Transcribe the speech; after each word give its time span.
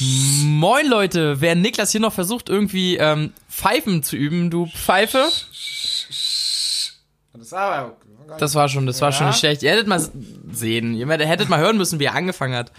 Moin 0.00 0.86
Leute, 0.86 1.40
wer 1.40 1.54
Niklas 1.54 1.90
hier 1.90 2.00
noch 2.00 2.12
versucht, 2.12 2.48
irgendwie 2.48 2.96
ähm, 2.98 3.32
Pfeifen 3.48 4.02
zu 4.02 4.16
üben, 4.16 4.50
du 4.50 4.66
Pfeife. 4.66 5.28
Das 7.32 7.52
war 7.52 7.96
Das 8.38 8.54
war 8.54 8.68
schon, 8.68 8.86
das 8.86 9.00
war 9.00 9.10
schon 9.10 9.26
Ja. 9.26 9.30
nicht 9.30 9.38
schlecht. 9.40 9.62
Ihr 9.62 9.72
hättet 9.72 9.86
mal 9.88 10.00
sehen, 10.52 10.94
ihr 10.94 11.08
hättet 11.08 11.48
mal 11.48 11.58
hören 11.58 11.78
müssen, 11.78 11.98
wie 11.98 12.04
er 12.04 12.14
angefangen 12.14 12.54
hat. 12.54 12.70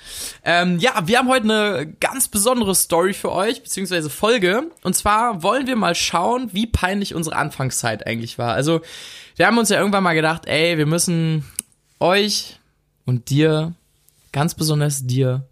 Ähm, 0.46 0.80
ja, 0.80 0.94
wir 1.08 1.18
haben 1.18 1.28
heute 1.28 1.44
eine 1.46 1.94
ganz 2.00 2.28
besondere 2.28 2.74
Story 2.76 3.14
für 3.14 3.32
euch, 3.32 3.64
beziehungsweise 3.64 4.10
Folge. 4.10 4.64
Und 4.84 4.96
zwar 4.96 5.44
wollen 5.44 5.68
wir 5.68 5.76
mal 5.76 5.96
schauen, 5.96 6.50
wie 6.54 6.68
peinlich 6.68 7.16
unsere 7.16 7.36
Anfangszeit 7.36 8.06
eigentlich 8.08 8.38
war. 8.38 8.54
Also, 8.54 8.82
wir 9.36 9.48
haben 9.48 9.58
uns 9.58 9.70
ja 9.70 9.78
irgendwann 9.80 10.04
mal 10.04 10.14
gedacht, 10.14 10.46
ey, 10.46 10.78
wir 10.78 10.86
müssen 10.86 11.46
euch 12.00 12.60
und 13.06 13.30
dir, 13.30 13.74
ganz 14.32 14.54
besonders 14.56 15.06
dir, 15.06 15.44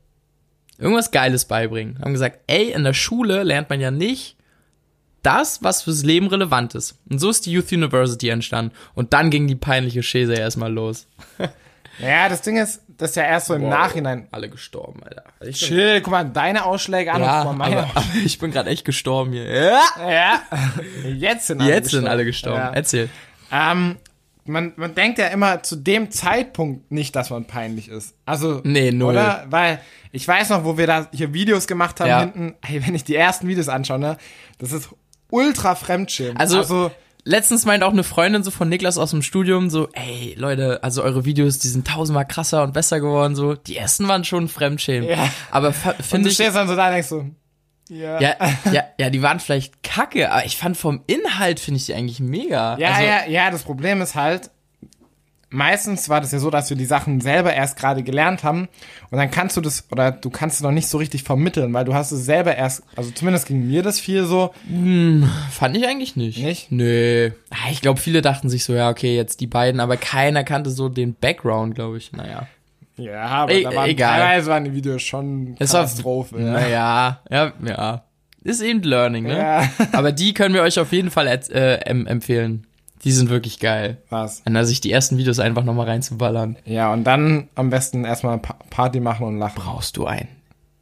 irgendwas 0.78 1.12
Geiles 1.12 1.46
beibringen. 1.46 2.00
Haben 2.02 2.14
gesagt, 2.14 2.40
ey, 2.48 2.72
in 2.72 2.84
der 2.84 2.94
Schule 2.94 3.44
lernt 3.44 3.70
man 3.70 3.80
ja 3.82 3.92
nicht 3.92 4.36
das, 5.24 5.62
was 5.64 5.82
fürs 5.82 6.04
Leben 6.04 6.28
relevant 6.28 6.76
ist. 6.76 7.00
Und 7.10 7.20
so 7.20 7.30
ist 7.30 7.46
die 7.46 7.52
Youth 7.52 7.72
University 7.72 8.30
entstanden. 8.30 8.74
Und 8.94 9.14
dann 9.14 9.30
ging 9.30 9.48
die 9.48 9.56
peinliche 9.56 10.04
Schäse 10.04 10.34
erstmal 10.36 10.72
los. 10.72 11.08
Ja, 12.00 12.30
das 12.30 12.44
Ding 12.44 12.58
ist, 12.58 12.84
das 13.00 13.10
ist 13.10 13.16
ja 13.16 13.24
erst 13.24 13.48
so 13.48 13.56
im 13.56 13.64
Wow. 13.64 13.70
Nachhinein. 13.72 14.28
Alle 14.30 14.50
gestorben, 14.50 15.02
Alter. 15.04 15.24
Ich 15.42 15.58
Chill, 15.58 16.00
guck 16.02 16.12
mal, 16.12 16.26
deine 16.26 16.66
Ausschläge 16.66 17.12
an 17.12 17.22
ja, 17.24 17.42
und 17.42 17.48
guck 17.48 17.58
mal 17.58 17.70
meine 17.70 17.82
aber, 17.90 17.98
aber 17.98 18.06
ich 18.24 18.38
bin 18.38 18.52
gerade 18.52 18.70
echt 18.70 18.86
gestorben 18.86 19.32
hier. 19.32 19.46
Ja. 19.46 19.82
Ja. 20.08 20.42
Jetzt 21.10 21.48
sind 21.48 21.60
alle 21.60 21.72
Jetzt 21.72 21.86
gestorben. 21.86 22.04
sind 22.06 22.12
alle 22.12 22.26
gestorben. 22.26 22.60
Ja. 22.60 22.72
Erzähl. 22.72 23.10
Ähm, 23.52 23.96
man, 24.48 24.74
man 24.76 24.96
denkt 24.96 25.20
ja 25.20 25.28
immer 25.28 25.64
zu 25.64 25.76
dem 25.76 26.12
Zeitpunkt 26.12 26.92
nicht, 26.92 27.16
dass 27.16 27.30
man 27.30 27.46
peinlich 27.46 27.90
ist. 27.90 28.16
Also, 28.26 28.62
Nee, 28.64 28.92
null. 28.92 29.12
Oder? 29.14 29.46
Weil 29.50 29.80
ich 30.12 30.28
weiß 30.28 30.50
noch, 30.50 30.64
wo 30.64 30.78
wir 30.78 30.88
da 30.88 31.08
hier 31.14 31.34
Videos 31.34 31.68
gemacht 31.68 32.00
haben 32.00 32.10
Ja. 32.10 32.20
hinten. 32.22 32.56
Hey, 32.64 32.86
wenn 32.86 32.96
ich 32.96 33.04
die 33.04 33.16
ersten 33.16 33.48
Videos 33.48 33.70
anschaue, 33.70 34.00
ne, 34.00 34.18
das 34.58 34.72
ist 34.72 34.90
ultra 35.30 35.76
Fremdschirm. 35.76 36.38
Also, 36.38 36.58
also 36.60 36.92
letztens 37.24 37.66
meint 37.66 37.84
auch 37.84 37.92
eine 37.92 38.04
Freundin 38.04 38.44
so 38.44 38.52
von 38.52 38.70
Niklas 38.70 38.98
aus 38.98 39.12
dem 39.12 39.22
Studium 39.22 39.70
so, 39.70 39.90
ey, 39.94 40.34
Leute, 40.38 40.82
also 40.84 41.04
eure 41.04 41.26
Videos, 41.26 41.60
die 41.60 41.68
sind 41.68 41.86
tausendmal 41.88 42.26
krasser 42.26 42.64
und 42.64 42.74
besser 42.74 43.00
geworden, 43.00 43.36
so. 43.36 43.54
Die 43.56 43.76
ersten 43.78 44.08
waren 44.08 44.24
schon 44.24 44.48
Fremdschämen. 44.48 45.10
Ja. 45.10 45.30
Aber 45.52 45.74
finde 45.74 46.24
du 46.24 46.28
ich, 46.30 46.36
stehst 46.36 46.56
dann 46.56 46.68
so 46.68 46.76
da 46.76 46.88
und 46.88 46.94
denkst 46.94 47.10
so, 47.10 47.26
ja. 47.90 48.20
ja, 48.20 48.36
ja, 48.72 48.84
ja, 49.00 49.10
die 49.10 49.22
waren 49.22 49.40
vielleicht 49.40 49.84
kacke, 49.84 50.32
aber 50.32 50.46
ich 50.46 50.58
fand 50.58 50.78
vom 50.78 51.02
Inhalt 51.08 51.60
finde 51.60 51.80
ich 51.80 51.86
die 51.86 51.94
eigentlich 51.94 52.20
mega. 52.20 52.78
Ja, 52.78 52.90
also, 52.92 53.04
ja, 53.04 53.26
ja, 53.28 53.52
das 53.52 53.64
Problem 53.64 54.02
ist 54.02 54.16
halt, 54.16 54.52
meistens 55.50 56.10
war 56.10 56.20
das 56.20 56.32
ja 56.32 56.40
so, 56.40 56.50
dass 56.50 56.70
wir 56.70 56.78
die 56.78 56.86
Sachen 56.86 57.22
selber 57.22 57.54
erst 57.54 57.78
gerade 57.78 58.04
gelernt 58.04 58.44
haben 58.44 58.68
und 59.12 59.18
dann 59.18 59.32
kannst 59.32 59.56
du 59.56 59.62
das, 59.62 59.86
oder 59.92 60.12
du 60.12 60.30
kannst 60.30 60.58
es 60.58 60.62
noch 60.62 60.72
nicht 60.72 60.88
so 60.88 60.98
richtig 60.98 61.24
vermitteln, 61.24 61.74
weil 61.74 61.86
du 61.86 61.94
hast 61.94 62.12
es 62.12 62.26
selber 62.26 62.56
erst, 62.56 62.84
also 62.96 63.12
zumindest 63.12 63.48
ging 63.48 63.68
mir 63.68 63.82
das 63.84 64.00
viel 64.00 64.26
so, 64.26 64.54
Fand 65.52 65.78
ich 65.78 65.88
eigentlich 65.88 66.16
nicht. 66.16 66.40
Nicht? 66.40 66.72
Nö. 66.72 67.32
Ah, 67.50 67.70
Ich 67.72 67.82
glaube, 67.82 68.00
viele 68.00 68.22
dachten 68.22 68.50
sich 68.50 68.64
so, 68.66 68.74
ja, 68.74 68.90
okay, 68.90 69.16
jetzt 69.16 69.40
die 69.40 69.48
beiden, 69.48 69.80
aber 69.80 69.98
keiner 69.98 70.44
kannte 70.44 70.70
so 70.70 70.90
den 70.90 71.14
Background, 71.14 71.76
glaube 71.76 71.98
ich. 71.98 72.12
Naja. 72.12 72.48
Ja, 72.98 73.24
aber 73.26 73.54
E- 73.54 73.64
da 73.64 73.74
waren, 73.76 73.90
egal. 73.90 74.20
teilweise 74.20 74.50
waren 74.52 74.64
die 74.66 74.74
Videos 74.74 75.02
schon 75.04 75.56
Es 75.60 75.74
war- 75.74 75.82
Katastrophe. 75.82 76.40
ja. 76.42 76.52
Naja, 76.52 77.20
ja, 77.30 77.54
ja. 77.66 78.04
Ist 78.44 78.62
eben 78.62 78.82
Learning, 78.84 79.26
ne? 79.26 79.38
Ja. 79.38 79.70
Aber 79.92 80.14
die 80.14 80.34
können 80.34 80.54
wir 80.54 80.62
euch 80.62 80.80
auf 80.80 80.94
jeden 80.94 81.12
Fall 81.12 81.28
äh, 81.28 81.82
em 81.82 82.08
empfehlen. 82.08 82.66
Die 83.04 83.12
sind 83.12 83.30
wirklich 83.30 83.60
geil. 83.60 83.98
Was? 84.10 84.42
Und 84.46 84.54
da 84.54 84.64
sich 84.64 84.80
die 84.80 84.90
ersten 84.92 85.18
Videos 85.18 85.40
einfach 85.40 85.66
nochmal 85.66 85.88
reinzuballern. 85.88 86.56
Ja, 86.64 86.94
und 86.94 87.04
dann 87.04 87.50
am 87.56 87.70
besten 87.70 88.06
erstmal 88.06 88.38
Pa- 88.38 88.56
Party 88.70 89.02
machen 89.02 89.26
und 89.28 89.38
lachen. 89.38 89.56
Brauchst 89.62 89.98
du 89.98 90.06
ein 90.06 90.30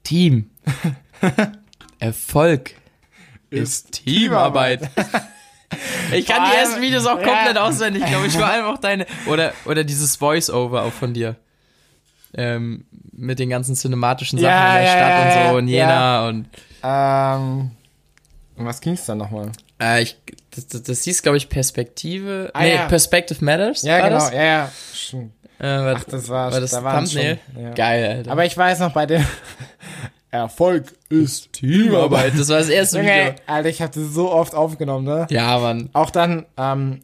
Team. 0.03 0.51
Erfolg 1.99 2.71
ist 3.49 3.91
Teamarbeit. 3.93 4.89
Ich 6.13 6.25
kann 6.27 6.49
die 6.49 6.55
ersten 6.55 6.81
Videos 6.81 7.05
auch 7.05 7.19
ja. 7.19 7.25
komplett 7.25 7.57
auswendig, 7.57 8.05
glaube 8.05 8.27
ich. 8.27 8.33
Vor 8.33 8.45
allem 8.45 8.65
auch 8.65 8.77
deine. 8.77 9.05
Oder, 9.25 9.51
oder 9.65 9.83
dieses 9.83 10.15
Voice-Over 10.15 10.83
auch 10.83 10.93
von 10.93 11.13
dir. 11.13 11.35
Ähm, 12.37 12.85
mit 13.13 13.39
den 13.39 13.49
ganzen 13.49 13.75
cinematischen 13.75 14.39
Sachen 14.39 14.51
Ja, 14.51 14.77
in 14.77 14.83
der 14.83 14.91
Stadt 14.91 15.09
ja, 15.09 15.43
und 15.45 15.49
so 15.51 15.57
und 15.57 15.67
Jena 15.69 16.27
und 16.27 16.47
Ähm, 16.83 17.71
um 18.57 18.65
was 18.65 18.81
ging's 18.81 19.05
dann 19.05 19.17
nochmal? 19.19 19.51
äh, 19.81 20.01
ich, 20.03 20.17
das, 20.51 20.67
das, 20.67 20.83
das 20.83 21.03
hieß, 21.03 21.21
glaube 21.23 21.37
ich, 21.37 21.47
Perspektive. 21.49 22.51
Ah, 22.53 22.63
nee. 22.63 22.77
Perspective 22.89 23.43
Matters. 23.43 23.81
Ja, 23.83 23.97
genau, 23.99 24.19
Das? 24.19 24.31
ja, 24.33 24.43
ja. 24.43 24.69
Äh, 25.59 25.63
war, 25.85 25.95
Ach, 25.97 26.03
das 26.03 26.27
war, 26.29 26.51
war 26.51 26.59
das 26.61 26.71
da 26.71 26.79
Thumbnail? 26.79 27.39
Schon. 27.53 27.73
Geil, 27.75 28.17
Alter. 28.17 28.31
Aber 28.31 28.45
ich 28.45 28.57
weiß 28.57 28.79
noch 28.79 28.91
bei 28.91 29.05
dem 29.05 29.25
Erfolg 30.31 30.93
ist 31.07 31.53
Teamarbeit, 31.53 32.33
das 32.37 32.49
war 32.49 32.57
das 32.57 32.67
erste 32.67 32.99
Video. 32.99 33.35
Alter, 33.47 33.69
ich 33.69 33.81
habe 33.81 33.93
das 33.93 34.13
so 34.13 34.31
oft 34.31 34.53
aufgenommen, 34.53 35.05
ne? 35.05 35.27
Ja, 35.29 35.57
Mann. 35.59 35.89
Auch 35.93 36.09
dann, 36.09 36.45
ähm, 36.57 37.01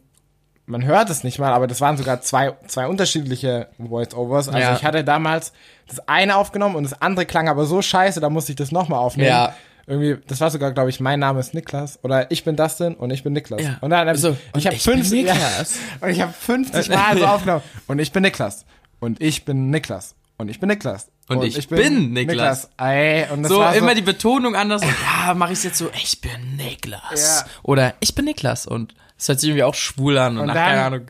man 0.66 0.84
hört 0.84 1.10
es 1.10 1.24
nicht 1.24 1.38
mal, 1.38 1.52
aber 1.52 1.66
das 1.66 1.80
waren 1.80 1.96
sogar 1.96 2.20
zwei, 2.20 2.54
zwei 2.66 2.86
unterschiedliche 2.86 3.68
Voice-Overs. 3.78 4.48
Also 4.48 4.58
Ja. 4.60 4.74
ich 4.76 4.84
hatte 4.84 5.02
damals 5.04 5.52
das 5.88 6.06
eine 6.08 6.36
aufgenommen 6.36 6.76
und 6.76 6.84
das 6.84 7.00
andere 7.02 7.26
klang 7.26 7.48
aber 7.48 7.66
so 7.66 7.82
scheiße, 7.82 8.20
da 8.20 8.30
musste 8.30 8.52
ich 8.52 8.56
das 8.56 8.72
nochmal 8.72 8.98
aufnehmen. 9.00 9.28
Ja. 9.28 9.54
Irgendwie, 9.86 10.16
das 10.28 10.40
war 10.40 10.48
sogar, 10.50 10.70
glaube 10.70 10.90
ich, 10.90 11.00
mein 11.00 11.18
Name 11.18 11.40
ist 11.40 11.54
Niklas 11.54 11.98
oder 12.04 12.30
ich 12.30 12.44
bin 12.44 12.54
Dustin 12.54 12.94
und 12.94 13.10
ich 13.10 13.24
bin 13.24 13.32
Niklas. 13.32 13.60
Ja. 13.62 13.78
Und 13.80 13.90
dann 13.90 14.08
hab 14.08 14.16
So, 14.16 14.30
ich, 14.30 14.36
und 14.54 14.60
ich 14.60 14.66
habe 14.66 14.76
ich 14.76 14.84
bin 14.84 14.94
50 14.94 15.26
ja, 15.26 15.34
Niklas. 15.34 15.74
und 16.00 16.08
ich 16.10 16.20
habe 16.20 16.32
50 16.32 16.88
Mal 16.88 17.18
so 17.18 17.26
aufgenommen 17.26 17.62
und 17.88 17.98
ich 17.98 18.12
bin 18.12 18.22
Niklas 18.22 18.64
und 19.00 19.20
ich 19.20 19.44
bin 19.44 19.70
Niklas 19.70 20.14
und 20.38 20.48
ich 20.48 20.60
bin 20.60 20.68
Niklas 20.68 21.08
Und 21.28 21.42
ich 21.44 21.68
bin 21.68 22.12
Niklas. 22.12 22.68
Ey, 22.78 23.26
und 23.30 23.42
das 23.44 23.50
So 23.52 23.58
war 23.60 23.72
so, 23.72 23.78
immer 23.78 23.94
die 23.94 24.02
Betonung 24.02 24.54
anders. 24.56 24.82
Und, 24.82 24.94
ja, 25.26 25.34
mache 25.34 25.52
ich 25.52 25.62
jetzt 25.64 25.78
so, 25.78 25.90
ich 25.94 26.20
bin 26.20 26.56
Niklas. 26.56 27.44
Ja. 27.46 27.50
Oder 27.62 27.94
ich 28.00 28.14
bin 28.14 28.24
Niklas. 28.24 28.66
Und 28.66 28.94
das 29.16 29.28
hört 29.28 29.40
sich 29.40 29.48
irgendwie 29.50 29.62
auch 29.64 29.74
schwul 29.74 30.18
an. 30.18 30.36
Und, 30.36 30.42
Und 30.42 30.48
dann- 30.48 30.56
keine 30.56 30.82
Ahnung. 30.82 31.06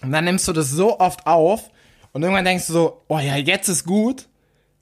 Und 0.00 0.12
dann 0.12 0.24
nimmst 0.24 0.46
du 0.48 0.52
das 0.52 0.70
so 0.70 1.00
oft 1.00 1.26
auf 1.26 1.70
und 2.12 2.22
irgendwann 2.22 2.44
denkst 2.44 2.66
du 2.68 2.72
so, 2.72 3.02
oh 3.08 3.18
ja, 3.18 3.36
jetzt 3.36 3.68
ist 3.68 3.84
gut. 3.84 4.26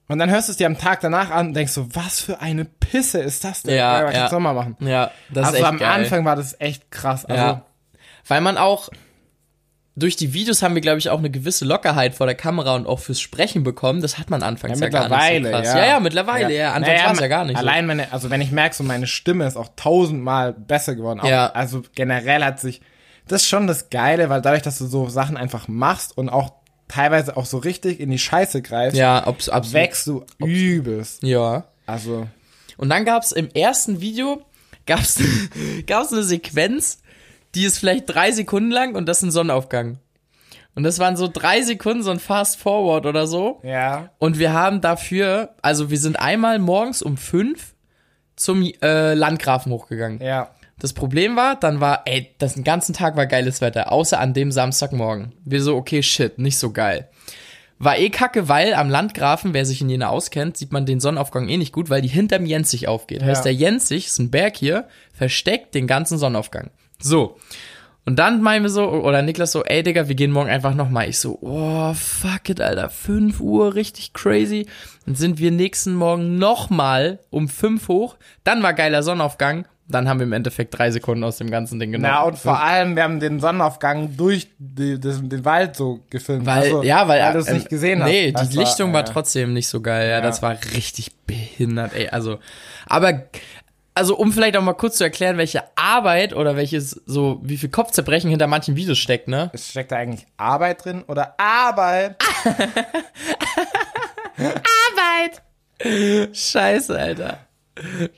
Und 0.08 0.18
dann 0.18 0.28
hörst 0.28 0.48
du 0.48 0.52
es 0.52 0.56
dir 0.58 0.66
am 0.66 0.76
Tag 0.76 1.00
danach 1.00 1.30
an 1.30 1.48
und 1.48 1.54
denkst 1.54 1.72
so, 1.72 1.86
was 1.94 2.20
für 2.20 2.40
eine 2.40 2.64
Pisse 2.64 3.18
ist 3.20 3.44
das 3.44 3.62
denn? 3.62 3.76
Ja, 3.76 4.10
ja. 4.10 4.28
du 4.28 4.40
mal 4.40 4.52
machen? 4.54 4.76
Ja, 4.80 5.10
das 5.30 5.42
ist 5.42 5.54
Also 5.54 5.56
echt 5.58 5.66
am 5.66 5.78
geil. 5.78 5.88
Anfang 5.88 6.24
war 6.24 6.36
das 6.36 6.56
echt 6.60 6.90
krass. 6.90 7.24
Also, 7.24 7.42
Ja. 7.42 7.64
Weil 8.26 8.40
man 8.40 8.58
auch 8.58 8.88
durch 10.02 10.16
die 10.16 10.32
Videos 10.34 10.62
haben 10.62 10.74
wir, 10.74 10.82
glaube 10.82 10.98
ich, 10.98 11.10
auch 11.10 11.18
eine 11.18 11.30
gewisse 11.30 11.64
Lockerheit 11.64 12.14
vor 12.14 12.26
der 12.26 12.34
Kamera 12.34 12.74
und 12.74 12.86
auch 12.86 12.98
fürs 12.98 13.20
Sprechen 13.20 13.62
bekommen. 13.62 14.02
Das 14.02 14.18
hat 14.18 14.30
man 14.30 14.42
anfangs 14.42 14.80
ja, 14.80 14.86
ja, 14.86 14.90
gar 14.90 15.08
nicht 15.30 15.44
so 15.46 15.50
krass. 15.50 15.66
ja. 15.66 15.78
Ja, 15.78 15.86
ja, 15.86 16.00
mittlerweile, 16.00 16.54
ja. 16.54 16.72
Anfangs 16.72 16.88
Naja, 16.88 17.04
war 17.04 17.12
es 17.12 17.20
ja 17.20 17.28
gar 17.28 17.44
nicht 17.44 17.56
Allein 17.56 17.86
meine, 17.86 18.12
also 18.12 18.30
wenn 18.30 18.40
ich 18.40 18.50
merke, 18.50 18.74
so 18.74 18.82
meine 18.82 19.06
Stimme 19.06 19.46
ist 19.46 19.56
auch 19.56 19.68
tausendmal 19.76 20.52
besser 20.52 20.94
geworden. 20.94 21.20
Auch, 21.20 21.28
Ja. 21.28 21.46
Also 21.52 21.82
generell 21.94 22.44
hat 22.44 22.60
sich, 22.60 22.80
das 23.28 23.42
ist 23.42 23.48
schon 23.48 23.66
das 23.66 23.90
Geile, 23.90 24.28
weil 24.28 24.42
dadurch, 24.42 24.62
dass 24.62 24.78
du 24.78 24.86
so 24.86 25.08
Sachen 25.08 25.36
einfach 25.36 25.68
machst 25.68 26.16
und 26.16 26.28
auch 26.28 26.52
teilweise 26.88 27.36
auch 27.36 27.46
so 27.46 27.58
richtig 27.58 28.00
in 28.00 28.10
die 28.10 28.18
Scheiße 28.18 28.62
greifst, 28.62 28.96
so. 28.96 29.02
Ja, 29.02 29.26
ob's, 29.26 29.48
ob's, 29.48 29.72
wächst 29.72 30.06
du 30.06 30.24
übelst. 30.38 31.22
Ja. 31.22 31.64
Also, 31.86 32.26
Und 32.76 32.88
dann 32.88 33.04
gab's 33.04 33.32
im 33.32 33.48
ersten 33.50 34.00
Video 34.00 34.42
gab's, 34.86 35.20
gab's 35.86 36.12
eine 36.12 36.22
Sequenz, 36.22 37.02
die 37.54 37.64
ist 37.64 37.78
vielleicht 37.78 38.04
drei 38.08 38.32
Sekunden 38.32 38.70
lang 38.70 38.94
und 38.94 39.06
das 39.06 39.18
ist 39.18 39.24
ein 39.24 39.30
Sonnenaufgang. 39.30 39.98
Und 40.74 40.84
das 40.84 40.98
waren 40.98 41.16
so 41.16 41.28
drei 41.28 41.62
Sekunden, 41.62 42.02
so 42.02 42.10
ein 42.10 42.20
Fast 42.20 42.58
Forward 42.58 43.06
oder 43.06 43.26
so. 43.26 43.60
ja. 43.64 44.10
Und 44.18 44.38
wir 44.38 44.52
haben 44.52 44.80
dafür, 44.80 45.54
also 45.62 45.90
wir 45.90 45.98
sind 45.98 46.18
einmal 46.18 46.58
morgens 46.58 47.02
um 47.02 47.16
fünf 47.16 47.74
zum 48.36 48.62
äh, 48.82 49.14
Landgrafen 49.14 49.72
hochgegangen. 49.72 50.22
Ja. 50.22 50.50
Das 50.78 50.94
Problem 50.94 51.36
war, 51.36 51.56
dann 51.56 51.80
war, 51.80 52.02
ey, 52.06 52.34
das 52.38 52.54
den 52.54 52.64
ganzen 52.64 52.94
Tag 52.94 53.16
war 53.16 53.26
geiles 53.26 53.60
Wetter, 53.60 53.92
außer 53.92 54.18
an 54.18 54.32
dem 54.32 54.50
Samstagmorgen. 54.50 55.32
Wir 55.44 55.62
so, 55.62 55.76
okay, 55.76 56.02
shit, 56.02 56.38
nicht 56.38 56.58
so 56.58 56.72
geil. 56.72 57.08
War 57.78 57.98
eh 57.98 58.10
kacke, 58.10 58.48
weil 58.48 58.74
am 58.74 58.88
Landgrafen, 58.88 59.52
wer 59.52 59.66
sich 59.66 59.80
in 59.80 59.88
Jena 59.90 60.08
auskennt, 60.08 60.56
sieht 60.56 60.72
man 60.72 60.86
den 60.86 61.00
Sonnenaufgang 61.00 61.48
eh 61.48 61.56
nicht 61.56 61.72
gut, 61.72 61.90
weil 61.90 62.02
die 62.02 62.08
hinterm 62.08 62.46
Jenzig 62.46 62.88
aufgeht. 62.88 63.22
Heißt, 63.22 63.44
der 63.44 63.54
Jenzig, 63.54 64.06
ist 64.06 64.18
ein 64.18 64.30
Berg 64.30 64.56
hier, 64.56 64.86
versteckt 65.12 65.74
den 65.74 65.86
ganzen 65.86 66.18
Sonnenaufgang. 66.18 66.70
So. 67.00 67.36
Und 68.06 68.18
dann 68.18 68.40
meinen 68.42 68.62
wir 68.62 68.70
so, 68.70 68.88
oder 68.88 69.22
Niklas 69.22 69.52
so, 69.52 69.62
ey 69.62 69.82
Digga, 69.82 70.08
wir 70.08 70.14
gehen 70.14 70.32
morgen 70.32 70.48
einfach 70.50 70.74
nochmal. 70.74 71.08
Ich 71.08 71.18
so, 71.18 71.38
oh, 71.42 71.92
fuck 71.94 72.48
it, 72.48 72.60
Alter, 72.60 72.88
5 72.88 73.40
Uhr, 73.40 73.74
richtig 73.74 74.14
crazy. 74.14 74.66
Dann 75.06 75.14
sind 75.14 75.38
wir 75.38 75.50
nächsten 75.50 75.94
Morgen 75.94 76.38
nochmal 76.38 77.20
um 77.30 77.48
5 77.48 77.88
hoch. 77.88 78.16
Dann 78.42 78.62
war 78.62 78.72
geiler 78.72 79.02
Sonnenaufgang. 79.02 79.66
Dann 79.86 80.08
haben 80.08 80.20
wir 80.20 80.24
im 80.26 80.32
Endeffekt 80.32 80.76
drei 80.78 80.90
Sekunden 80.92 81.24
aus 81.24 81.38
dem 81.38 81.50
ganzen 81.50 81.80
Ding 81.80 81.90
genommen. 81.90 82.14
Na, 82.14 82.22
und 82.22 82.38
vor 82.38 82.62
allem, 82.62 82.94
wir 82.94 83.02
haben 83.02 83.18
den 83.18 83.40
Sonnenaufgang 83.40 84.16
durch 84.16 84.48
die, 84.58 85.00
das, 85.00 85.20
den 85.20 85.44
Wald 85.44 85.74
so 85.74 86.00
gefilmt. 86.10 86.46
Weil, 86.46 86.62
Also, 86.62 86.82
ja, 86.84 87.08
weil, 87.08 87.20
weil 87.20 87.32
du 87.32 87.38
es 87.40 87.48
ähm, 87.48 87.54
nicht 87.54 87.68
gesehen 87.68 88.00
hast. 88.00 88.08
Nee, 88.08 88.32
die 88.32 88.56
Lichtung 88.56 88.92
war 88.92 89.00
äh, 89.02 89.04
trotzdem 89.12 89.52
nicht 89.52 89.66
so 89.66 89.80
geil. 89.80 90.08
Ja, 90.08 90.20
das 90.20 90.42
war 90.42 90.56
richtig 90.74 91.10
behindert, 91.26 91.92
ey. 91.94 92.08
Also, 92.08 92.38
aber, 92.86 93.24
also, 94.00 94.16
um 94.16 94.32
vielleicht 94.32 94.56
auch 94.56 94.62
mal 94.62 94.72
kurz 94.72 94.96
zu 94.96 95.04
erklären, 95.04 95.36
welche 95.36 95.62
Arbeit 95.76 96.32
oder 96.34 96.56
welches, 96.56 96.90
so, 97.04 97.38
wie 97.42 97.58
viel 97.58 97.68
Kopfzerbrechen 97.68 98.30
hinter 98.30 98.46
manchen 98.46 98.74
Videos 98.74 98.96
steckt, 98.96 99.28
ne? 99.28 99.50
Es 99.52 99.68
steckt 99.68 99.92
da 99.92 99.96
eigentlich 99.96 100.26
Arbeit 100.38 100.82
drin 100.86 101.04
oder 101.06 101.34
Arbeit? 101.38 102.16
Arbeit! 104.36 105.42
Scheiße, 106.34 106.98
Alter. 106.98 107.46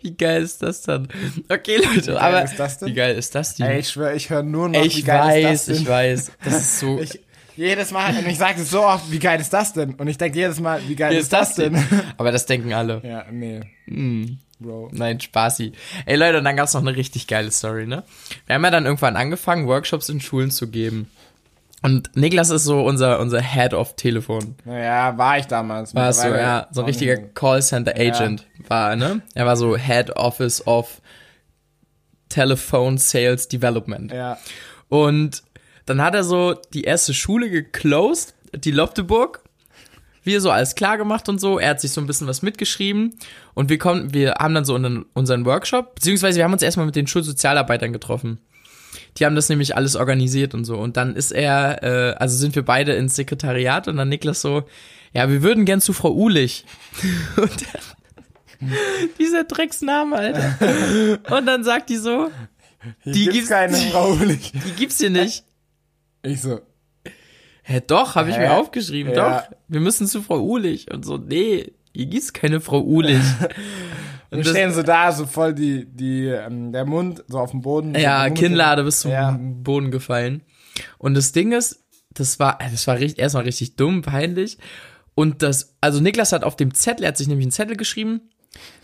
Wie 0.03 0.17
geil 0.17 0.43
ist 0.43 0.63
das 0.63 0.83
dann? 0.83 1.09
Okay, 1.49 1.79
Leute, 1.79 2.13
geil 2.13 2.19
aber 2.19 2.43
ist 2.45 2.57
das 2.59 2.79
denn? 2.79 2.89
wie 2.89 2.95
geil 2.95 3.17
ist 3.17 3.35
das 3.35 3.57
denn? 3.57 3.67
Ey, 3.67 3.81
ich 3.81 3.89
schwöre, 3.91 4.15
ich 4.15 4.31
höre 4.31 4.43
nur 4.45 4.69
noch, 4.69 4.79
Ey, 4.79 4.85
wie 4.85 4.99
ich 4.99 5.05
geil 5.05 5.45
weiß, 5.45 5.53
ist 5.53 5.69
das 5.69 5.75
denn? 5.77 5.83
ich 5.83 5.89
weiß. 5.89 6.33
Das 6.45 6.55
ist 6.55 6.79
so. 6.79 7.01
Ich, 7.01 7.21
jedes 7.57 7.91
Mal, 7.91 8.17
und 8.17 8.27
ich 8.29 8.39
sage 8.39 8.63
es 8.63 8.71
so 8.71 8.83
oft, 8.83 9.11
wie 9.11 9.19
geil 9.19 9.41
ist 9.41 9.53
das 9.53 9.73
denn? 9.73 9.95
Und 9.95 10.07
ich 10.09 10.17
denke 10.19 10.39
jedes 10.39 10.59
Mal, 10.61 10.81
wie 10.89 10.97
geil 10.97 11.13
wie 11.13 11.17
ist 11.19 11.33
das 11.33 11.55
denn? 11.57 11.77
Aber 12.17 12.31
das 12.33 12.47
denken 12.47 12.73
alle. 12.73 13.01
ja, 13.05 13.25
nee, 13.33 13.61
Hm. 13.87 14.39
Bro. 14.63 14.91
Nein, 14.93 15.21
Spaßi. 15.21 15.73
Ey 16.07 16.17
Leute, 16.17 16.39
und 16.39 16.45
dann 16.45 16.57
gab's 16.57 16.75
noch 16.75 16.81
eine 16.81 16.97
richtig 16.97 17.27
geile 17.27 17.51
Story, 17.51 17.87
ne? 17.87 18.03
Wir 18.47 18.55
haben 18.55 18.65
ja 18.65 18.71
dann 18.71 18.85
irgendwann 18.87 19.17
angefangen, 19.17 19.67
Workshops 19.67 20.09
in 20.09 20.21
Schulen 20.21 20.51
zu 20.51 20.69
geben. 20.69 21.11
Und 21.83 22.17
Niklas 22.17 22.51
ist 22.51 22.63
so 22.65 22.85
unser, 22.85 23.19
unser 23.19 23.41
Head 23.41 23.75
of 23.75 23.97
Telefon. 23.97 24.55
Naja, 24.65 25.19
war 25.19 25.39
ich 25.39 25.47
damals. 25.47 25.95
War 25.95 26.13
so, 26.13 26.29
ja, 26.29 26.69
so 26.71 26.83
ein 26.83 26.87
richtiger 26.87 27.17
Callcenter 27.17 27.95
Agent 27.97 28.47
war, 28.69 28.91
er, 28.91 28.97
ne? 28.97 29.23
Er 29.35 29.47
war 29.47 29.57
so 29.57 29.77
Head 29.77 30.17
Office 30.17 30.65
of 30.67 31.03
Telephone 32.29 32.99
Sales 32.99 33.49
Development. 33.49 34.13
Ja, 34.13 34.39
Und 34.89 35.43
dann 35.87 36.01
hat 36.01 36.15
er 36.15 36.23
so 36.25 36.55
die 36.73 36.85
erste 36.85 37.13
Schule 37.15 37.51
geclosed, 37.51 38.35
die 38.55 38.71
Lopteburg. 38.71 39.42
Wir 40.25 40.41
so 40.41 40.51
alles 40.51 40.75
klar 40.75 40.99
gemacht 40.99 41.29
und 41.29 41.41
so. 41.41 41.59
Er 41.59 41.71
hat 41.71 41.81
sich 41.81 41.91
so 41.93 42.01
ein 42.01 42.07
bisschen 42.07 42.27
was 42.29 42.43
mitgeschrieben. 42.43 43.15
Und 43.55 43.69
wir 43.71 43.79
kommen, 43.79 44.15
wir 44.15 44.35
haben 44.39 44.55
dann 44.55 44.65
so 44.65 44.75
unseren, 44.75 45.45
Workshop, 45.47 45.97
beziehungsweise 45.97 46.37
wir 46.39 46.45
haben 46.45 46.53
uns 46.53 46.63
erstmal 46.63 46.87
mit 46.87 46.95
den 46.97 47.07
Schulsozialarbeitern 47.07 47.93
getroffen. 47.93 48.39
Die 49.19 49.27
haben 49.27 49.35
das 49.35 49.49
nämlich 49.49 49.75
alles 49.77 49.97
organisiert 49.97 50.55
und 50.55 50.65
so. 50.65 50.77
Und 50.79 50.97
dann 50.97 51.17
ist 51.17 51.33
er, 51.33 51.83
äh, 51.83 52.15
also 52.17 52.37
sind 52.37 52.55
wir 52.55 52.65
beide 52.65 52.93
ins 52.93 53.17
Sekretariat 53.17 53.89
und 53.89 53.97
dann 53.97 54.09
Niklas 54.09 54.41
so, 54.41 54.65
ja, 55.13 55.29
wir 55.29 55.43
würden 55.43 55.65
gern 55.65 55.81
zu 55.81 55.93
Frau 55.93 56.11
Ulich. 56.13 56.65
Und 57.37 57.51
dann, 57.63 58.71
dieser 59.19 59.45
Drecksname, 59.45 60.17
Alter. 60.17 61.19
Und 61.37 61.45
dann 61.47 61.65
sagt 61.65 61.91
die 61.91 61.97
so, 61.99 62.31
Hier 63.03 63.13
Die 63.13 63.21
gibt's 63.25 63.35
gibt's- 63.35 63.49
keine 63.51 63.77
Frau 63.77 64.13
Ulich. 64.13 64.53
die 64.67 64.73
gibt's 64.73 64.99
hier 64.99 65.11
nicht. 65.11 65.45
Ich 66.23 66.41
so, 66.41 66.61
Hä, 67.63 67.81
doch, 67.87 68.15
habe 68.17 68.31
ich 68.31 68.37
mir 68.37 68.53
aufgeschrieben, 68.53 69.13
Ja. 69.15 69.41
doch. 69.41 69.49
Wir 69.69 69.81
müssen 69.81 70.07
zu 70.07 70.23
Frau 70.23 70.41
Ulich. 70.41 70.91
Und 70.93 71.05
so, 71.05 71.17
nee, 71.17 71.73
hier 71.95 72.07
gibt's 72.07 72.33
keine 72.33 72.61
Frau 72.61 72.81
Ulich. 72.81 73.19
wir 73.41 74.39
Und 74.39 74.47
das, 74.47 74.49
stehen 74.51 74.73
so 74.73 74.83
da, 74.83 75.13
so 75.13 75.27
voll 75.27 75.55
die, 75.55 75.85
die, 75.87 76.27
ähm, 76.27 76.73
der 76.73 76.85
Mund 76.85 77.23
so 77.29 77.39
auf 77.39 77.51
dem 77.53 77.61
Boden. 77.61 77.95
ja, 77.95 78.27
so 78.29 78.35
Kinnlade 78.35 78.83
bis 78.85 79.01
zum 79.01 79.11
Ja. 79.13 79.39
Boden 79.41 79.91
gefallen. 79.91 80.43
Und 80.99 81.15
das 81.15 81.33
Ding 81.33 81.53
ist, 81.53 81.81
das 82.15 82.39
war, 82.41 82.59
das 82.59 82.87
war 82.87 82.99
richtig, 82.99 83.19
erstmal 83.23 83.45
richtig 83.45 83.77
dumm, 83.77 84.03
peinlich. 84.03 84.59
Und 85.15 85.43
das, 85.43 85.75
also 85.81 86.01
Niklas 86.01 86.33
hat 86.33 86.43
auf 86.45 86.57
dem 86.57 86.75
Zettel, 86.75 87.05
er 87.05 87.09
hat 87.09 87.17
sich 87.19 87.29
nämlich 87.29 87.45
einen 87.45 87.53
Zettel 87.53 87.77
geschrieben, 87.77 88.23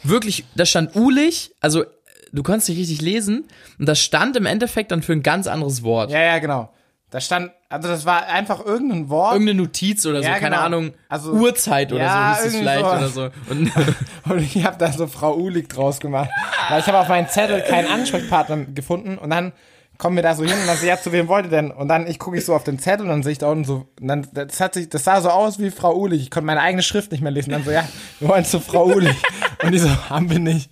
wirklich, 0.03 0.45
da 0.55 0.65
stand 0.67 0.95
Ulich, 0.95 1.53
also 1.61 1.85
du 2.33 2.43
konntest 2.43 2.69
nicht 2.69 2.79
richtig 2.79 3.01
lesen, 3.01 3.45
und 3.79 3.87
das 3.89 3.99
stand 4.01 4.37
im 4.37 4.45
Endeffekt 4.47 4.93
dann 4.93 5.03
für 5.03 5.13
ein 5.15 5.23
ganz 5.23 5.47
anderes 5.47 5.83
Wort. 5.83 6.11
Ja, 6.11 6.21
ja, 6.23 6.39
genau. 6.39 6.71
Da 7.11 7.21
stand, 7.21 7.51
also 7.71 7.89
das 7.89 8.05
war 8.05 8.27
einfach 8.27 8.63
irgendein 8.65 9.09
Wort. 9.09 9.33
Irgendeine 9.33 9.63
Notiz 9.63 10.05
oder 10.05 10.19
so, 10.23 10.29
Ja, 10.29 10.35
keine 10.39 10.51
genau. 10.57 10.63
Ahnung, 10.67 10.93
Also- 11.09 11.33
Uhrzeit 11.33 11.91
oder 11.93 12.03
Ja, 12.03 12.35
so 12.37 12.45
hieß 12.45 12.53
es 12.53 12.59
vielleicht 12.61 12.81
sowas. 12.81 12.99
oder 12.99 13.09
so. 13.09 13.31
Und 13.51 13.73
Und 14.31 14.39
ich 14.43 14.65
habe 14.65 14.77
da 14.79 14.93
so 14.93 15.07
Frau 15.07 15.35
Ulig 15.37 15.69
draus 15.71 16.01
gemacht. 16.01 16.29
Weil 16.69 16.81
ich 16.81 16.87
habe 16.87 16.99
auf 16.99 17.09
meinen 17.09 17.29
Zettel 17.29 17.63
keinen 17.63 17.89
Ansprechpartner 17.89 18.59
gefunden 18.75 19.17
und 19.17 19.31
dann 19.31 19.53
kommen 19.97 20.15
wir 20.15 20.23
da 20.23 20.35
so 20.37 20.45
hin 20.45 20.53
und 20.53 20.67
dann 20.69 20.77
so, 20.77 20.87
ja, 20.87 20.97
zu 21.01 21.11
wem 21.11 21.27
wollt 21.27 21.47
ihr 21.47 21.51
denn? 21.51 21.71
Und 21.73 21.89
dann 21.89 22.07
ich 22.07 22.19
gucke 22.21 22.37
ich 22.39 22.45
so 22.45 22.55
auf 22.55 22.63
den 22.63 22.79
Zettel 22.79 23.03
und 23.05 23.09
dann 23.09 23.23
sehe 23.25 23.33
ich 23.33 23.39
da 23.39 23.49
unten 23.51 23.65
so, 23.65 23.89
und 24.01 24.07
dann, 24.07 24.29
das 24.33 24.61
hat 24.61 24.75
sich, 24.75 24.89
das 24.89 25.03
sah 25.03 25.21
so 25.21 25.29
aus 25.31 25.59
wie 25.59 25.71
Frau 25.73 25.97
Ulig. 25.97 26.23
Ich 26.23 26.31
konnte 26.31 26.47
meine 26.47 26.61
eigene 26.61 26.83
Schrift 26.85 27.11
nicht 27.11 27.21
mehr 27.21 27.33
lesen. 27.33 27.51
Dann 27.51 27.65
so, 27.65 27.71
ja, 27.73 27.83
wir 28.21 28.29
wollen 28.29 28.45
zu 28.45 28.61
Frau 28.61 28.85
Ulig. 28.85 29.17
Und 29.65 29.73
die 29.73 29.79
so, 29.81 29.89
haben 30.11 30.31
wir 30.31 30.39
nicht. 30.39 30.71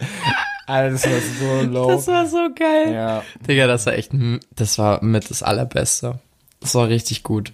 Alter, 0.66 0.90
das 0.92 1.04
war 1.06 1.20
so 1.60 1.62
low. 1.70 1.88
das 1.90 2.06
war 2.08 2.26
so 2.26 2.48
geil. 2.54 2.92
ja. 2.92 3.22
Digga, 3.48 3.66
das 3.66 3.86
war 3.86 3.94
echt, 3.94 4.10
das 4.54 4.78
war 4.78 5.02
mit 5.02 5.30
das 5.30 5.42
Allerbeste. 5.42 6.18
Das 6.60 6.74
war 6.74 6.88
richtig 6.88 7.22
gut. 7.22 7.52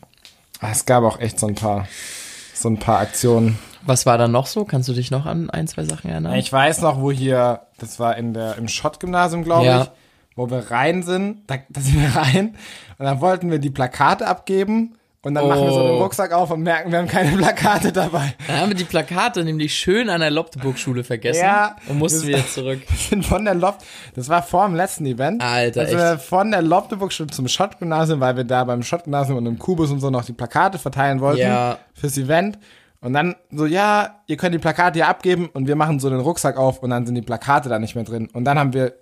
Ah, 0.61 0.69
Es 0.71 0.87
gab 0.87 1.05
auch 1.05 1.19
echt 1.21 1.39
so 1.39 1.47
ein 1.47 1.55
paar, 1.55 1.87
so 2.55 2.69
ein 2.69 2.79
paar 2.79 3.01
Aktionen. 3.01 3.59
Was 3.85 4.07
war 4.07 4.17
da 4.17 4.29
noch 4.29 4.47
so? 4.47 4.65
Kannst 4.65 4.89
du 4.89 4.93
dich 4.93 5.11
noch 5.11 5.27
an 5.27 5.51
ein, 5.51 5.67
zwei 5.67 5.85
Sachen 5.85 6.09
erinnern? 6.11 6.35
Ich 6.37 6.53
weiß 6.53 6.83
noch, 6.83 7.01
wo 7.01 7.11
hier, 7.11 7.63
das 7.79 7.99
war 7.99 8.17
in 8.17 8.33
der, 8.33 8.57
im 8.57 8.69
Schott-Gymnasium, 8.69 9.43
glaube 9.43 9.67
Ja. 9.67 9.83
ich, 9.83 9.91
wo 10.37 10.49
wir 10.51 10.71
rein 10.71 11.03
sind, 11.03 11.43
da, 11.49 11.57
da 11.69 11.81
sind 11.81 12.01
wir 12.01 12.15
rein 12.17 12.57
und 12.99 13.05
dann 13.05 13.21
wollten 13.21 13.51
wir 13.51 13.59
die 13.59 13.71
Plakate 13.71 14.27
abgeben 14.27 14.95
und 15.25 15.35
dann 15.35 15.47
machen 15.49 15.63
wir 15.63 15.71
so 15.73 15.83
den 15.83 15.91
Oh. 15.93 16.03
Rucksack 16.03 16.33
auf 16.33 16.51
und 16.51 16.63
merken, 16.63 16.91
wir 16.91 16.99
haben 16.99 17.07
keine 17.09 17.37
Plakate 17.37 17.93
dabei. 17.93 18.35
Dann 18.49 18.61
haben 18.61 18.69
wir 18.71 18.77
die 18.77 18.85
Plakate 18.85 19.45
nämlich 19.45 19.73
schön 19.75 20.09
an 20.11 20.21
der 20.21 20.31
Lopteburg-Schule 20.31 21.05
vergessen 21.05 21.45
Ja. 21.45 21.77
und 21.89 21.99
mussten 21.99 22.27
wieder 22.27 22.45
zurück. 22.47 22.81
Wir 22.89 22.97
sind 22.99 23.25
von 23.25 23.45
der 23.45 23.55
Loft, 23.55 23.83
das 24.15 24.29
war 24.29 24.43
vor 24.43 24.67
dem 24.67 24.75
letzten 24.75 25.07
Event. 25.07 25.43
Alter, 25.43 25.81
also 25.83 25.97
wir 25.97 26.19
von 26.19 26.51
der 26.51 26.63
Lofteburg-Schule 26.63 27.31
zum 27.31 27.47
Schott-Gymnasium, 27.49 28.21
weil 28.21 28.37
wir 28.37 28.45
da 28.45 28.65
beim 28.65 28.83
Schott-Gymnasium 28.83 29.39
und 29.39 29.47
im 29.47 29.59
Kubus 29.59 29.91
und 29.91 30.01
so 30.01 30.11
noch 30.11 30.25
die 30.25 30.33
Plakate 30.33 30.79
verteilen 30.79 31.21
wollten 31.21 31.41
Ja. 31.43 31.79
fürs 31.95 32.19
Event. 32.19 32.59
Und 33.01 33.13
dann 33.15 33.35
so, 33.51 33.67
ja, 33.67 34.21
ihr 34.29 34.37
könnt 34.37 34.55
die 34.55 34.59
Plakate 34.61 34.99
hier 34.99 35.09
abgeben 35.09 35.49
und 35.53 35.67
wir 35.67 35.75
machen 35.77 35.99
so 36.01 36.09
den 36.09 36.21
Rucksack 36.21 36.57
auf 36.57 36.83
und 36.83 36.91
dann 36.91 37.05
sind 37.07 37.15
die 37.17 37.23
Plakate 37.23 37.69
da 37.69 37.79
nicht 37.81 37.95
mehr 37.97 38.05
drin. 38.05 38.29
Und 38.33 38.45
dann 38.45 38.59
haben 38.59 38.73
wir 38.75 38.95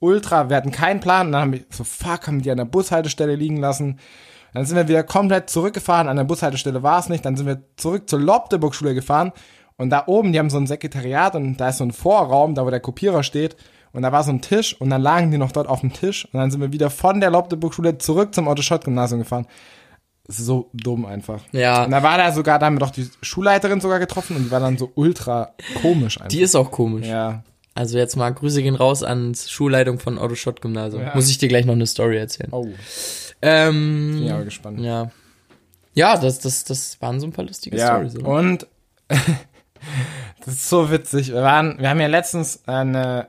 ultra, 0.00 0.48
wir 0.48 0.56
hatten 0.56 0.70
keinen 0.72 1.00
Plan 1.00 1.26
und 1.26 1.32
dann 1.32 1.40
haben 1.42 1.52
wir 1.52 1.60
so, 1.70 1.84
fuck, 1.84 2.26
haben 2.26 2.38
wir 2.38 2.42
die 2.42 2.50
an 2.50 2.56
der 2.56 2.64
Bushaltestelle 2.64 3.36
liegen 3.36 3.58
lassen. 3.58 3.98
Dann 4.54 4.64
sind 4.64 4.76
wir 4.76 4.88
wieder 4.88 5.02
komplett 5.02 5.50
zurückgefahren, 5.50 6.08
an 6.08 6.16
der 6.16 6.24
Bushaltestelle 6.24 6.82
war 6.82 6.98
es 6.98 7.08
nicht, 7.08 7.24
dann 7.24 7.36
sind 7.36 7.46
wir 7.46 7.62
zurück 7.76 8.08
zur 8.08 8.20
Lobdeburg-Schule 8.20 8.94
gefahren 8.94 9.32
und 9.76 9.90
da 9.90 10.04
oben, 10.06 10.32
die 10.32 10.38
haben 10.38 10.50
so 10.50 10.58
ein 10.58 10.66
Sekretariat 10.66 11.34
und 11.36 11.56
da 11.56 11.68
ist 11.68 11.78
so 11.78 11.84
ein 11.84 11.92
Vorraum, 11.92 12.54
da 12.54 12.66
wo 12.66 12.70
der 12.70 12.80
Kopierer 12.80 13.22
steht 13.22 13.56
und 13.92 14.02
da 14.02 14.12
war 14.12 14.24
so 14.24 14.30
ein 14.30 14.40
Tisch 14.40 14.78
und 14.80 14.90
dann 14.90 15.02
lagen 15.02 15.30
die 15.30 15.38
noch 15.38 15.52
dort 15.52 15.68
auf 15.68 15.80
dem 15.80 15.92
Tisch 15.92 16.26
und 16.26 16.38
dann 16.38 16.50
sind 16.50 16.60
wir 16.60 16.72
wieder 16.72 16.90
von 16.90 17.20
der 17.20 17.30
Lobdeburg-Schule 17.30 17.98
zurück 17.98 18.34
zum 18.34 18.48
Otto-Schott-Gymnasium 18.48 19.20
gefahren. 19.20 19.46
Das 20.26 20.38
ist 20.38 20.46
so 20.46 20.70
dumm 20.72 21.06
einfach. 21.06 21.40
Ja. 21.50 21.84
Und 21.84 21.90
da 21.90 22.02
war 22.02 22.16
da 22.16 22.30
sogar, 22.30 22.58
da 22.58 22.66
haben 22.66 22.76
wir 22.76 22.80
doch 22.80 22.90
die 22.90 23.08
Schulleiterin 23.20 23.80
sogar 23.80 23.98
getroffen 23.98 24.36
und 24.36 24.44
die 24.44 24.50
war 24.50 24.60
dann 24.60 24.78
so 24.78 24.92
ultra 24.94 25.54
komisch 25.82 26.18
einfach. 26.18 26.28
Die 26.28 26.42
ist 26.42 26.54
auch 26.54 26.70
komisch. 26.70 27.06
ja. 27.06 27.42
Also 27.74 27.98
jetzt 27.98 28.16
mal 28.16 28.30
Grüße 28.30 28.62
gehen 28.62 28.74
raus 28.74 29.02
ans 29.02 29.50
Schulleitung 29.50 29.98
von 30.00 30.18
Otto 30.18 30.34
Schott 30.34 30.60
Gymnasium. 30.60 31.02
Ja. 31.02 31.14
Muss 31.14 31.30
ich 31.30 31.38
dir 31.38 31.48
gleich 31.48 31.64
noch 31.64 31.74
eine 31.74 31.86
Story 31.86 32.18
erzählen. 32.18 32.50
Oh, 32.52 32.66
Ähm, 33.42 34.12
bin 34.14 34.22
ich 34.24 34.32
aber 34.32 34.44
gespannt. 34.44 34.80
ja. 34.80 35.10
Ja, 35.94 36.16
das, 36.16 36.38
das, 36.38 36.62
das 36.64 37.00
waren 37.02 37.18
so 37.18 37.26
ein 37.26 37.32
paar 37.32 37.44
lustige 37.44 37.76
Ja, 37.76 37.88
Stories. 37.96 38.16
oder? 38.16 38.28
und 38.28 38.66
das 39.08 40.54
ist 40.54 40.68
so 40.68 40.90
witzig. 40.90 41.28
Wir 41.32 41.42
waren, 41.42 41.78
wir 41.80 41.90
haben 41.90 42.00
ja 42.00 42.06
letztens 42.06 42.60
eine, 42.66 43.28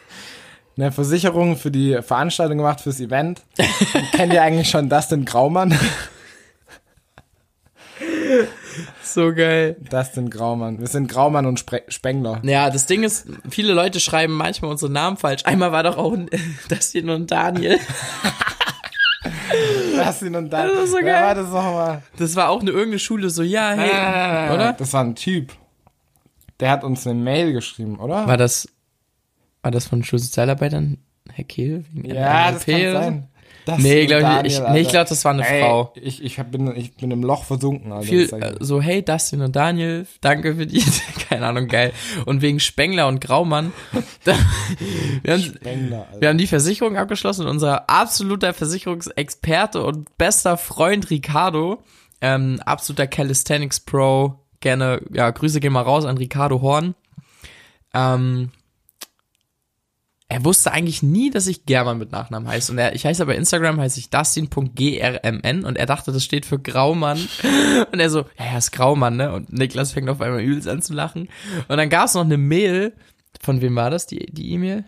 eine 0.78 0.92
Versicherung 0.92 1.56
für 1.58 1.70
die 1.70 2.00
Veranstaltung 2.02 2.56
gemacht, 2.58 2.80
fürs 2.80 3.00
Event. 3.00 3.42
Kennt 4.12 4.32
ihr 4.32 4.42
eigentlich 4.42 4.70
schon 4.70 4.88
Dustin 4.88 5.24
Graumann? 5.26 5.78
So 9.02 9.32
geil. 9.34 9.76
Dustin 9.90 10.30
Graumann. 10.30 10.80
Wir 10.80 10.86
sind 10.88 11.08
Graumann 11.08 11.46
und 11.46 11.60
Spre 11.60 11.82
Spengler. 11.88 12.40
Ja, 12.44 12.70
das 12.70 12.86
Ding 12.86 13.02
ist, 13.04 13.26
viele 13.48 13.72
Leute 13.74 14.00
schreiben 14.00 14.32
manchmal 14.32 14.70
unsere 14.70 14.90
Namen 14.90 15.16
falsch. 15.18 15.42
Einmal 15.44 15.70
war 15.70 15.82
doch 15.82 15.96
auch 15.98 16.12
ein- 16.14 16.30
Dustin 16.68 17.10
und 17.10 17.30
Daniel. 17.30 17.78
Dustin 19.96 20.34
und 20.36 20.50
dann. 20.50 20.68
Das 20.68 20.84
ist 20.84 20.90
so 20.90 20.96
Wer 20.98 21.04
geil. 21.04 21.22
war 21.24 21.34
das 21.34 21.48
nochmal? 21.50 22.02
Das 22.16 22.36
war 22.36 22.48
auch 22.50 22.60
eine 22.60 22.70
irgendeine 22.70 22.98
Schule, 22.98 23.30
so, 23.30 23.42
ja, 23.42 23.72
hey. 23.72 23.90
Ah, 23.92 24.54
oder? 24.54 24.72
Das 24.74 24.92
war 24.92 25.02
ein 25.04 25.14
Typ. 25.14 25.52
Der 26.60 26.70
hat 26.70 26.84
uns 26.84 27.06
eine 27.06 27.18
Mail 27.18 27.52
geschrieben, 27.52 27.98
oder? 27.98 28.26
War 28.26 28.36
das, 28.36 28.68
war 29.62 29.70
das 29.70 29.86
von 29.86 30.04
Schulsozialarbeitern? 30.04 30.98
Herr 31.32 31.44
Kehl? 31.44 31.84
Wegen 31.92 32.14
ja, 32.14 32.52
das 32.52 32.66
NLP 32.66 32.82
kann 32.82 32.90
oder 32.90 32.92
so? 32.92 32.98
sein. 33.04 33.28
Dustin 33.64 33.82
Nee, 33.82 34.06
glaube 34.06 34.46
ich, 34.46 34.54
ich, 34.54 34.68
nee, 34.68 34.80
ich 34.80 34.88
glaube, 34.88 35.08
das 35.08 35.24
war 35.24 35.32
eine 35.32 35.46
Ey, 35.46 35.60
Frau. 35.60 35.92
Ich, 35.96 36.22
ich, 36.22 36.38
hab, 36.38 36.50
bin, 36.50 36.74
ich 36.76 36.96
bin 36.96 37.10
im 37.10 37.22
Loch 37.22 37.44
versunken, 37.44 37.92
Alter. 37.92 38.06
Viel, 38.06 38.26
Das 38.26 38.40
äh, 38.40 38.54
so, 38.60 38.80
hey, 38.80 39.02
Dustin 39.02 39.40
und 39.40 39.56
Daniel, 39.56 40.06
danke 40.20 40.54
für 40.54 40.66
die, 40.66 40.82
keine 41.28 41.46
Ahnung, 41.46 41.68
geil. 41.68 41.92
Und 42.26 42.42
wegen 42.42 42.60
Spengler 42.60 43.08
und 43.08 43.20
Graumann, 43.20 43.72
da, 44.24 44.34
wir, 45.22 45.32
haben, 45.34 45.42
Spengler, 45.42 46.06
wir 46.18 46.28
haben 46.28 46.38
die 46.38 46.46
Versicherung 46.46 46.96
abgeschlossen 46.96 47.42
und 47.42 47.52
unser 47.52 47.88
absoluter 47.88 48.52
Versicherungsexperte 48.52 49.82
und 49.82 50.16
bester 50.18 50.56
Freund 50.56 51.10
Ricardo, 51.10 51.82
ähm, 52.20 52.60
absoluter 52.64 53.06
Calisthenics 53.06 53.80
Pro, 53.80 54.40
gerne, 54.60 55.00
ja, 55.12 55.30
Grüße 55.30 55.60
gehen 55.60 55.72
mal 55.72 55.82
raus 55.82 56.04
an 56.04 56.18
Ricardo 56.18 56.60
Horn. 56.60 56.94
Ähm, 57.94 58.50
er 60.28 60.44
wusste 60.44 60.72
eigentlich 60.72 61.02
nie, 61.02 61.30
dass 61.30 61.46
ich 61.46 61.66
German 61.66 61.98
mit 61.98 62.10
Nachnamen 62.10 62.48
heiße. 62.48 62.72
Und 62.72 62.78
er, 62.78 62.94
ich 62.94 63.04
heiße 63.04 63.24
bei 63.26 63.34
Instagram, 63.36 63.78
heiße 63.80 64.00
ich 64.00 64.10
Dustin.grmn 64.10 65.64
und 65.64 65.76
er 65.76 65.86
dachte, 65.86 66.12
das 66.12 66.24
steht 66.24 66.46
für 66.46 66.58
Graumann. 66.58 67.18
Und 67.92 68.00
er 68.00 68.08
so, 68.10 68.20
ja, 68.38 68.46
ja, 68.52 68.58
ist 68.58 68.72
Graumann, 68.72 69.16
ne? 69.16 69.32
Und 69.32 69.52
Niklas 69.52 69.92
fängt 69.92 70.08
auf 70.08 70.20
einmal 70.20 70.40
übelst 70.40 70.66
an 70.68 70.80
zu 70.82 70.94
lachen. 70.94 71.28
Und 71.68 71.76
dann 71.76 71.90
gab 71.90 72.06
es 72.06 72.14
noch 72.14 72.24
eine 72.24 72.38
Mail, 72.38 72.94
von 73.42 73.60
wem 73.60 73.76
war 73.76 73.90
das, 73.90 74.06
die 74.06 74.26
die 74.26 74.52
E-Mail? 74.52 74.84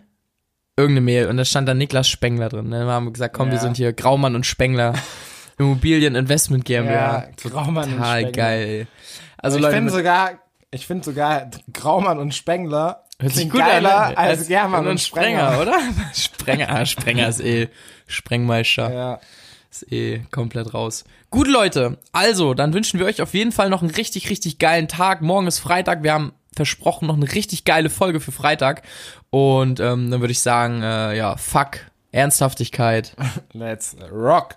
Irgendeine 0.75 1.01
Mail. 1.05 1.27
Und 1.27 1.37
da 1.37 1.45
stand 1.45 1.67
dann 1.67 1.77
Niklas 1.77 2.07
Spengler 2.07 2.49
drin. 2.49 2.69
Ne? 2.69 2.79
Dann 2.79 2.87
haben 2.87 3.05
wir 3.05 3.13
gesagt, 3.13 3.35
komm, 3.35 3.49
wir 3.49 3.55
Ja. 3.55 3.61
sind 3.61 3.77
hier 3.77 3.93
Graumann 3.93 4.35
und 4.35 4.45
Spengler. 4.45 4.93
Immobilien 5.59 6.15
Investment 6.15 6.65
GmbH. 6.65 6.91
Ja, 6.91 7.49
Graumann 7.49 7.85
und 7.89 7.97
Total 7.97 8.19
Spengler. 8.21 8.31
geil. 8.31 8.87
Also 9.37 9.57
ich 9.57 9.63
Leute, 9.63 9.75
finde 9.75 9.91
mit, 9.91 9.93
sogar, 9.93 10.31
Ich 10.71 10.85
finde 10.87 11.03
sogar 11.05 11.49
Graumann 11.73 12.19
und 12.19 12.33
Spengler 12.35 13.03
Hört 13.19 13.33
sich 13.33 13.49
gut 13.49 13.61
geiler 13.61 14.05
an, 14.05 14.11
ne? 14.11 14.17
als, 14.17 14.47
Germann 14.47 14.87
und, 14.87 14.99
Sprenger. 14.99 15.59
oder? 15.59 15.79
Sprenger, 16.13 16.69
ah, 16.69 16.85
Sprenger 16.85 17.27
ist 17.27 17.39
eh 17.39 17.69
Sprengmeister. 18.05 18.93
Ja. 18.93 19.19
Ist 19.71 19.91
eh 19.91 20.21
komplett 20.31 20.73
raus. 20.73 21.03
Gut, 21.29 21.47
Leute. 21.47 21.97
Also, 22.11 22.53
dann 22.53 22.73
wünschen 22.73 22.99
wir 22.99 23.07
euch 23.07 23.21
auf 23.21 23.33
jeden 23.33 23.51
Fall 23.51 23.69
noch 23.69 23.81
einen 23.81 23.91
richtig, 23.91 24.29
richtig 24.29 24.59
geilen 24.59 24.87
Tag. 24.87 25.21
Morgen 25.21 25.47
ist 25.47 25.59
Freitag. 25.59 26.03
Wir 26.03 26.13
haben 26.13 26.33
versprochen 26.55 27.07
noch 27.07 27.15
eine 27.15 27.31
richtig 27.31 27.65
geile 27.65 27.89
Folge 27.89 28.19
für 28.19 28.31
Freitag. 28.31 28.83
Und 29.29 29.79
ähm, 29.79 30.11
dann 30.11 30.21
würde 30.21 30.31
ich 30.31 30.39
sagen, 30.39 30.83
äh, 30.83 31.15
ja, 31.15 31.37
fuck, 31.37 31.79
Ernsthaftigkeit. 32.11 33.15
Let's 33.53 33.95
rock. 34.11 34.55